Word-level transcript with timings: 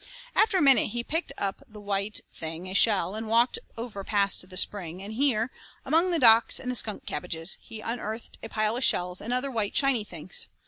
After 0.35 0.57
a 0.57 0.63
minute 0.63 0.87
he 0.87 1.03
picked 1.03 1.31
up 1.37 1.61
the 1.67 1.79
white 1.79 2.21
thing 2.33 2.65
a 2.65 2.73
shell 2.73 3.13
and 3.13 3.27
walked 3.27 3.59
over 3.77 4.03
past 4.03 4.49
the 4.49 4.57
spring, 4.57 4.99
and 5.03 5.13
here, 5.13 5.51
among 5.85 6.09
the 6.09 6.17
docks 6.17 6.59
and 6.59 6.71
the 6.71 6.75
skunk 6.75 7.05
cabbages, 7.05 7.59
he 7.61 7.81
unearthed 7.81 8.39
a 8.41 8.49
pile 8.49 8.75
of 8.75 8.83
shells 8.83 9.21
and 9.21 9.31
other 9.31 9.51
white, 9.51 9.77
shiny 9.77 10.03
things. 10.03 10.47